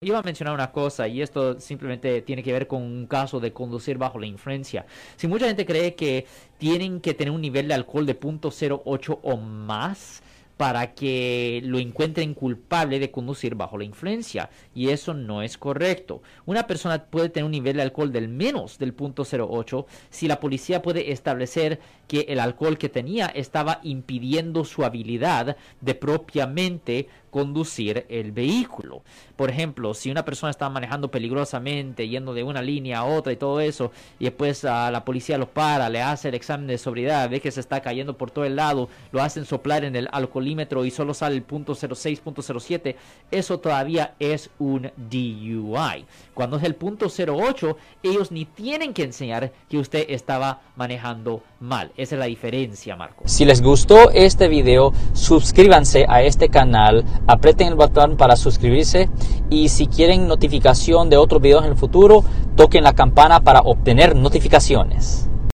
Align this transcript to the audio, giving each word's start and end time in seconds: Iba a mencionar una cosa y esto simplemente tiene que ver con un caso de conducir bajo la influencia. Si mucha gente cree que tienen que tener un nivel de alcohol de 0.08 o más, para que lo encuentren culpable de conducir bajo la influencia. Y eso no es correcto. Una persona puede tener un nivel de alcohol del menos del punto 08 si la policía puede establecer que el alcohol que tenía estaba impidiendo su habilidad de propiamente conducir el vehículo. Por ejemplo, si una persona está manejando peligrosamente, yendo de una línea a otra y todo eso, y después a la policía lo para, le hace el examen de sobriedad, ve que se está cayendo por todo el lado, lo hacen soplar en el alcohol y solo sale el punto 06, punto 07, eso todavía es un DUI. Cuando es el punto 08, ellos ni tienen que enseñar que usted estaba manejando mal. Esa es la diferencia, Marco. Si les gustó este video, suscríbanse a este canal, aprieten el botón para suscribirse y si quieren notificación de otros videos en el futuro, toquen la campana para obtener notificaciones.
Iba 0.00 0.20
a 0.20 0.22
mencionar 0.22 0.54
una 0.54 0.70
cosa 0.70 1.08
y 1.08 1.22
esto 1.22 1.58
simplemente 1.58 2.22
tiene 2.22 2.44
que 2.44 2.52
ver 2.52 2.68
con 2.68 2.82
un 2.82 3.08
caso 3.08 3.40
de 3.40 3.52
conducir 3.52 3.98
bajo 3.98 4.20
la 4.20 4.26
influencia. 4.26 4.86
Si 5.16 5.26
mucha 5.26 5.48
gente 5.48 5.66
cree 5.66 5.96
que 5.96 6.24
tienen 6.56 7.00
que 7.00 7.14
tener 7.14 7.32
un 7.32 7.40
nivel 7.40 7.66
de 7.66 7.74
alcohol 7.74 8.06
de 8.06 8.16
0.08 8.16 9.18
o 9.20 9.36
más, 9.36 10.22
para 10.58 10.92
que 10.92 11.62
lo 11.64 11.78
encuentren 11.78 12.34
culpable 12.34 12.98
de 12.98 13.12
conducir 13.12 13.54
bajo 13.54 13.78
la 13.78 13.84
influencia. 13.84 14.50
Y 14.74 14.90
eso 14.90 15.14
no 15.14 15.40
es 15.40 15.56
correcto. 15.56 16.20
Una 16.46 16.66
persona 16.66 17.04
puede 17.04 17.30
tener 17.30 17.44
un 17.44 17.52
nivel 17.52 17.76
de 17.76 17.82
alcohol 17.82 18.12
del 18.12 18.28
menos 18.28 18.76
del 18.76 18.92
punto 18.92 19.22
08 19.22 19.86
si 20.10 20.26
la 20.26 20.40
policía 20.40 20.82
puede 20.82 21.12
establecer 21.12 21.78
que 22.08 22.26
el 22.28 22.40
alcohol 22.40 22.76
que 22.76 22.88
tenía 22.88 23.26
estaba 23.26 23.80
impidiendo 23.84 24.64
su 24.64 24.84
habilidad 24.84 25.56
de 25.80 25.94
propiamente 25.94 27.08
conducir 27.30 28.06
el 28.08 28.32
vehículo. 28.32 29.02
Por 29.36 29.50
ejemplo, 29.50 29.94
si 29.94 30.10
una 30.10 30.24
persona 30.24 30.50
está 30.50 30.68
manejando 30.70 31.10
peligrosamente, 31.10 32.08
yendo 32.08 32.34
de 32.34 32.42
una 32.42 32.62
línea 32.62 33.00
a 33.00 33.04
otra 33.04 33.32
y 33.32 33.36
todo 33.36 33.60
eso, 33.60 33.92
y 34.18 34.24
después 34.24 34.64
a 34.64 34.90
la 34.90 35.04
policía 35.04 35.38
lo 35.38 35.48
para, 35.48 35.88
le 35.88 36.00
hace 36.00 36.28
el 36.28 36.34
examen 36.34 36.66
de 36.66 36.78
sobriedad, 36.78 37.28
ve 37.30 37.40
que 37.40 37.50
se 37.50 37.60
está 37.60 37.80
cayendo 37.80 38.16
por 38.16 38.30
todo 38.30 38.44
el 38.44 38.56
lado, 38.56 38.88
lo 39.12 39.22
hacen 39.22 39.44
soplar 39.44 39.84
en 39.84 39.94
el 39.94 40.08
alcohol 40.10 40.47
y 40.84 40.90
solo 40.90 41.14
sale 41.14 41.36
el 41.36 41.42
punto 41.42 41.74
06, 41.74 42.20
punto 42.20 42.42
07, 42.42 42.96
eso 43.30 43.58
todavía 43.58 44.14
es 44.18 44.50
un 44.58 44.90
DUI. 44.96 46.04
Cuando 46.34 46.56
es 46.56 46.64
el 46.64 46.74
punto 46.74 47.06
08, 47.06 47.76
ellos 48.02 48.32
ni 48.32 48.44
tienen 48.44 48.92
que 48.94 49.04
enseñar 49.04 49.52
que 49.68 49.78
usted 49.78 50.06
estaba 50.08 50.60
manejando 50.76 51.42
mal. 51.60 51.92
Esa 51.96 52.14
es 52.14 52.18
la 52.18 52.26
diferencia, 52.26 52.96
Marco. 52.96 53.24
Si 53.26 53.44
les 53.44 53.60
gustó 53.62 54.10
este 54.10 54.48
video, 54.48 54.92
suscríbanse 55.12 56.06
a 56.08 56.22
este 56.22 56.48
canal, 56.48 57.04
aprieten 57.26 57.68
el 57.68 57.74
botón 57.74 58.16
para 58.16 58.36
suscribirse 58.36 59.08
y 59.50 59.68
si 59.68 59.86
quieren 59.86 60.26
notificación 60.26 61.10
de 61.10 61.16
otros 61.16 61.42
videos 61.42 61.64
en 61.64 61.72
el 61.72 61.76
futuro, 61.76 62.24
toquen 62.56 62.84
la 62.84 62.94
campana 62.94 63.40
para 63.40 63.60
obtener 63.60 64.16
notificaciones. 64.16 65.27